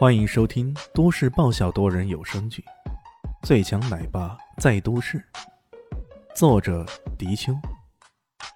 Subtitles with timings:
[0.00, 2.64] 欢迎收听都市爆笑多人有声剧
[3.46, 5.18] 《最强奶爸在都市》，
[6.34, 6.86] 作者：
[7.18, 7.52] 迪秋，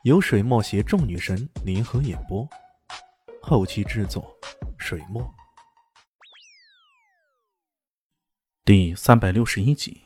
[0.05, 2.49] 由水墨携众女神联合演播，
[3.43, 4.35] 后期制作：
[4.79, 5.35] 水墨。
[8.65, 10.05] 第三百六十一集，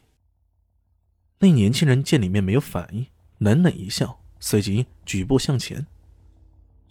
[1.38, 3.06] 那年轻人见里面没有反应，
[3.38, 5.86] 冷冷一笑，随即举步向前，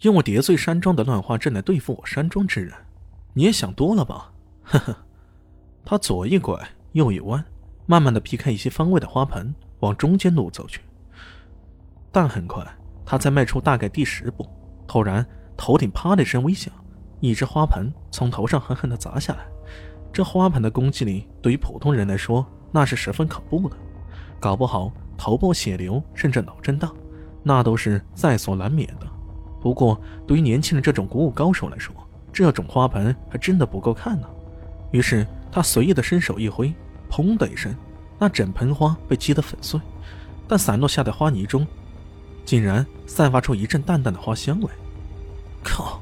[0.00, 2.72] 用我叠碎山庄的乱花阵来对付我山庄之人，
[3.34, 4.32] 你也想多了吧？
[4.68, 4.96] 呵呵，
[5.84, 7.42] 他左一拐，右一弯，
[7.86, 10.82] 慢慢的避开一些方位的花盆，往中间路走去。
[12.12, 12.62] 但很快，
[13.06, 14.46] 他才迈出大概第十步，
[14.86, 15.26] 突然
[15.56, 16.72] 头顶啪的一声微响，
[17.20, 19.40] 一只花盆从头上狠狠的砸下来。
[20.12, 23.76] 这花盆的攻击力对于普通人来说，那是十分恐怖的，
[24.38, 26.94] 搞不好头破血流，甚至脑震荡，
[27.42, 29.06] 那都是在所难免的。
[29.62, 31.94] 不过，对于年轻人这种古武高手来说，
[32.32, 34.28] 这种花盆还真的不够看呢。
[34.90, 36.72] 于是他随意的伸手一挥，
[37.10, 37.74] 砰的一声，
[38.18, 39.80] 那整盆花被击得粉碎，
[40.46, 41.66] 但散落下的花泥中，
[42.44, 44.68] 竟然散发出一阵淡淡的花香味。
[45.62, 46.00] 靠！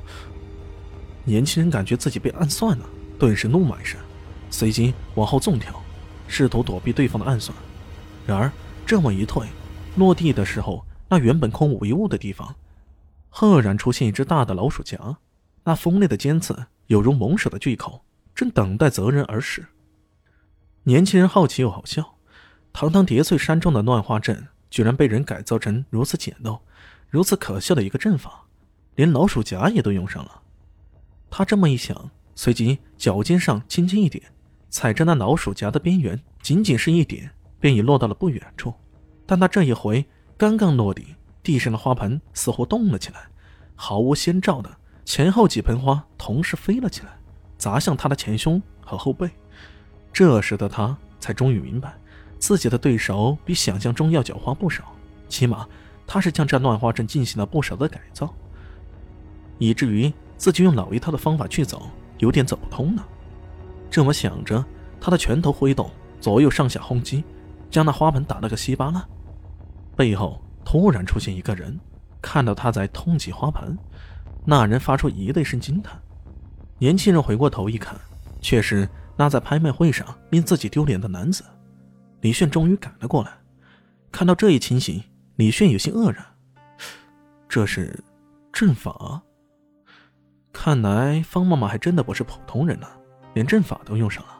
[1.24, 2.86] 年轻人感觉自己被暗算了，
[3.18, 3.98] 顿时怒骂一声，
[4.50, 5.82] 随即往后纵跳，
[6.28, 7.56] 试图躲避对方的暗算。
[8.24, 8.52] 然而
[8.86, 9.46] 这么一退，
[9.96, 12.54] 落地的时候，那原本空无一物的地方，
[13.28, 15.18] 赫然出现一只大的老鼠夹，
[15.64, 18.02] 那锋利的尖刺有如猛兽的巨口。
[18.36, 19.66] 正等待择人而使。
[20.82, 22.18] 年轻人好奇又好笑，
[22.72, 26.60] 堂堂叠翠山庄的乱花阵，居然被人改造成如此简陋、
[27.08, 28.44] 如此可笑的一个阵法，
[28.94, 30.42] 连老鼠夹也都用上了。
[31.30, 34.22] 他这么一想，随即脚尖上轻轻一点，
[34.68, 38.74] 踩着那老鼠夹的边缘，仅仅是一点，便已落到了不远处。
[39.24, 40.04] 但他这一回
[40.36, 43.28] 刚刚落地，地上的花盆似乎动了起来，
[43.74, 44.70] 毫无先兆的，
[45.06, 47.18] 前后几盆花同时飞了起来。
[47.66, 49.28] 砸向他的前胸和后背，
[50.12, 51.92] 这时的他才终于明白，
[52.38, 54.84] 自己的对手比想象中要狡猾不少。
[55.28, 55.66] 起码，
[56.06, 58.32] 他是将这乱花阵进行了不少的改造，
[59.58, 63.04] 以至于自己用老一套的方法去走，有点走不通了。
[63.90, 64.64] 这么想着，
[65.00, 65.90] 他的拳头挥动，
[66.20, 67.24] 左右上下轰击，
[67.68, 69.04] 将那花盆打了个稀巴烂。
[69.96, 71.76] 背后突然出现一个人，
[72.22, 73.76] 看到他在痛击花盆，
[74.44, 76.00] 那人发出一类声惊叹。
[76.78, 77.98] 年轻人回过头一看，
[78.40, 81.42] 却是那在拍卖会上令自己丢脸的男子。
[82.20, 83.30] 李炫终于赶了过来，
[84.12, 85.02] 看到这一情形，
[85.36, 86.24] 李炫有些愕然：
[87.48, 88.02] 这是
[88.52, 89.22] 阵法？
[90.52, 92.86] 看来方妈妈还真的不是普通人呢，
[93.34, 94.38] 连阵法都用上了。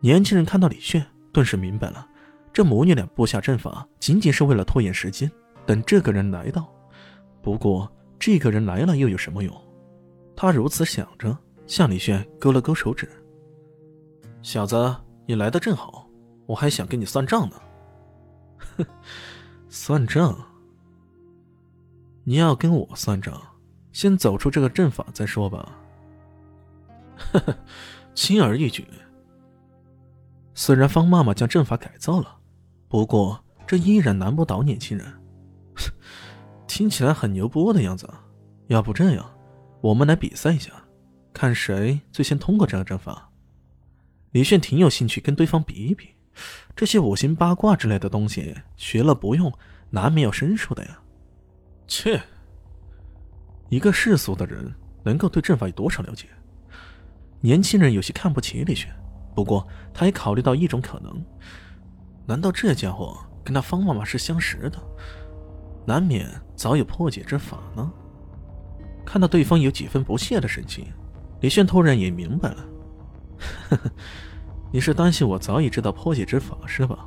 [0.00, 2.06] 年轻人看到李炫，顿时明白了，
[2.52, 5.30] 这母女俩布下阵法，仅仅是为了拖延时间，
[5.66, 6.68] 等这个人来到。
[7.42, 9.69] 不过，这个人来了又有什么用？
[10.42, 11.36] 他如此想着，
[11.66, 13.06] 向李炫勾了勾手指
[14.40, 14.96] ：“小子，
[15.26, 16.08] 你来的正好，
[16.46, 17.56] 我还想跟你算账呢。
[18.78, 18.86] ”“哼，
[19.68, 20.34] 算账？
[22.24, 23.38] 你要跟我算账，
[23.92, 25.76] 先走出这个阵法再说吧。
[27.32, 27.54] ”“呵呵，
[28.14, 28.88] 轻而易举。
[30.54, 32.38] 虽然方妈妈将阵法改造了，
[32.88, 35.06] 不过这依然难不倒年轻人。
[36.66, 38.08] 听起来很牛波的样子，
[38.68, 39.30] 要不这样？”
[39.80, 40.72] 我们来比赛一下，
[41.32, 43.30] 看谁最先通过这个阵法。
[44.32, 46.10] 李炫挺有兴趣跟对方比一比，
[46.76, 49.52] 这些五行八卦之类的东西学了不用，
[49.90, 50.98] 难免有生疏的呀。
[51.88, 52.20] 切，
[53.68, 56.28] 一个世俗的人能够对阵法有多少了解？
[57.40, 58.94] 年轻人有些看不起李炫，
[59.34, 61.24] 不过他也考虑到一种可能：
[62.26, 64.78] 难道这家伙跟他方妈妈是相识的，
[65.86, 67.90] 难免早有破解之法呢？
[69.04, 70.86] 看到对方有几分不屑的神情，
[71.40, 72.64] 李炫突然也明白了。
[73.70, 73.90] 呵呵，
[74.70, 76.98] 你是担心我早已知道破解之法是吧？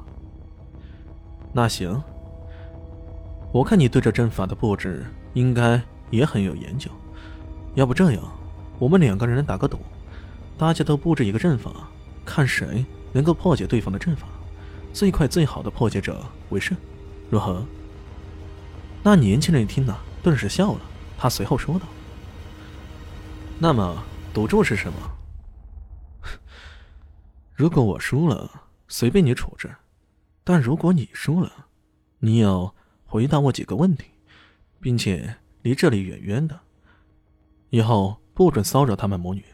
[1.54, 2.02] 那行，
[3.52, 6.90] 我看你对这阵法的布置应该也很有研究。
[7.76, 8.24] 要不这样，
[8.80, 9.78] 我们两个人打个赌，
[10.58, 11.72] 大家都布置一个阵法，
[12.26, 14.28] 看谁能够破解对方的阵法，
[14.92, 16.20] 最快最好的破解者
[16.50, 16.76] 为胜，
[17.30, 17.64] 如何？
[19.04, 20.80] 那年轻人一听呢，顿时笑了。
[21.24, 21.88] 他随后说道
[23.58, 24.04] ：“那么
[24.34, 25.00] 赌注是什么？
[27.56, 29.70] 如果我输了，随便你处置；
[30.44, 31.68] 但如果你输了，
[32.20, 32.76] 你要
[33.06, 34.08] 回答我几个问题，
[34.82, 36.60] 并且离这里远远的，
[37.70, 39.46] 以后不准骚扰他们母女。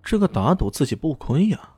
[0.00, 1.70] 这个打赌自己不亏呀！”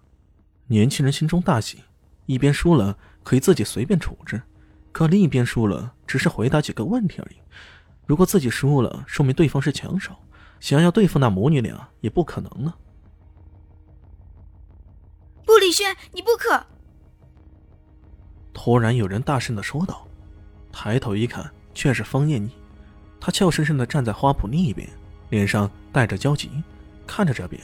[0.69, 1.85] 年轻人心中大喜，
[2.27, 4.43] 一边输了可以自己随便处置，
[4.93, 7.37] 可另一边输了只是回答几个问题而已。
[8.07, 10.13] 如果自己输了，说明对方是强手，
[10.61, 12.77] 想要对付那母女俩也不可能了。
[15.47, 16.65] 不，李轩，你不可！
[18.53, 20.07] 突然有人大声的说道，
[20.71, 22.51] 抬头一看，却是方艳妮。
[23.21, 24.89] 她俏生生的站在花圃另一边，
[25.31, 26.51] 脸上带着焦急，
[27.07, 27.61] 看着这边。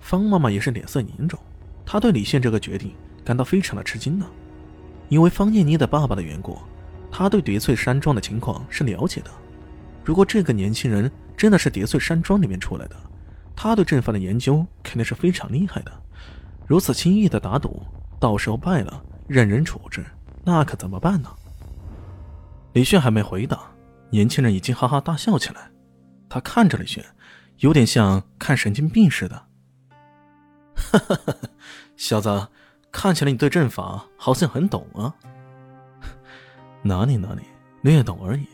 [0.00, 1.38] 方妈妈也是脸色凝重，
[1.84, 2.92] 她对李现这个决定
[3.24, 4.26] 感到非常的吃惊呢。
[5.08, 6.58] 因为方艳妮的爸爸的缘故，
[7.10, 9.30] 她对叠翠山庄的情况是了解的。
[10.10, 12.96] 如果这个年轻人真的是叠翠山庄里面出来的，
[13.54, 15.92] 他对阵法的研究肯定是非常厉害的。
[16.66, 17.80] 如此轻易的打赌，
[18.18, 20.04] 到时候败了，任人处置，
[20.42, 21.30] 那可怎么办呢？
[22.72, 23.60] 李炫还没回答，
[24.10, 25.70] 年轻人已经哈哈大笑起来。
[26.28, 27.04] 他看着李炫，
[27.58, 29.36] 有点像看神经病似的。
[30.74, 31.36] 哈哈哈！
[31.96, 32.48] 小子，
[32.90, 35.14] 看起来你对阵法好像很懂啊。
[36.82, 37.42] 哪里哪里，
[37.82, 38.44] 略懂而已。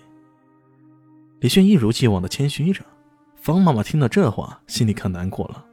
[1.40, 2.84] 李炫一如既往的谦虚着。
[3.36, 5.64] 方妈妈听到这话，心里可难过了。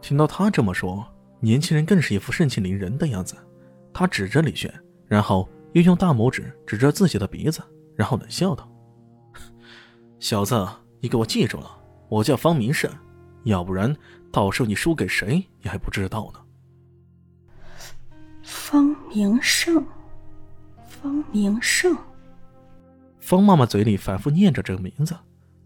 [0.00, 1.06] 听到他这么说，
[1.40, 3.36] 年轻人更是一副盛气凌人的样子。
[3.92, 4.72] 他指着李炫，
[5.06, 7.60] 然后又用大拇指指着自己的鼻子，
[7.96, 8.70] 然后冷笑道
[10.20, 10.66] ：“小子，
[11.00, 11.78] 你给我记住了，
[12.08, 12.90] 我叫方明胜，
[13.44, 13.94] 要不然
[14.32, 16.40] 到时候你输给谁，你还不知道呢。”
[18.42, 19.84] 方明胜，
[20.88, 21.94] 方明胜。
[23.28, 25.14] 方妈妈嘴里反复念着这个名字。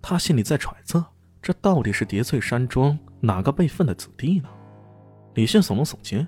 [0.03, 1.05] 她心里在揣测，
[1.41, 4.49] 这到底是叠翠山庄哪个辈分的子弟呢？
[5.35, 6.27] 李迅耸了耸肩，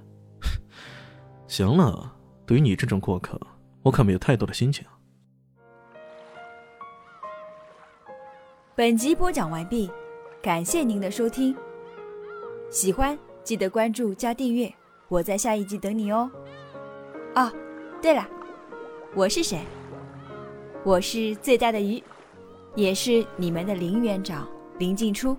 [1.49, 2.15] 行了，
[2.47, 3.37] 对于你这种过客，
[3.83, 4.87] 我可没有太多的心情。
[8.77, 9.91] 本集播讲完毕，
[10.41, 11.53] 感谢您的收听。
[12.71, 14.73] 喜欢记得关注加订阅，
[15.09, 16.31] 我在下一集等你哦。
[17.35, 17.53] 哦，
[18.01, 18.25] 对了，
[19.17, 19.59] 我是谁？
[20.85, 22.03] 我是最大的鱼。
[22.75, 24.49] 也是你们的林园长
[24.79, 25.37] 林静初。